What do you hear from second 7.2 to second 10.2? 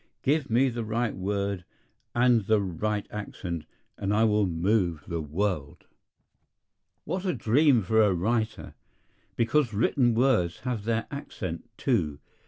a dream for a writer! Because written